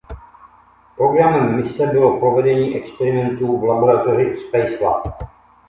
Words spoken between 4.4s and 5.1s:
Spacelab.